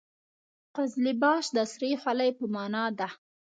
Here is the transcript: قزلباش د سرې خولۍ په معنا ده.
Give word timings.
قزلباش 0.77 1.45
د 1.57 1.59
سرې 1.73 1.91
خولۍ 2.01 2.29
په 2.37 2.45
معنا 2.53 2.83
ده. 2.99 3.09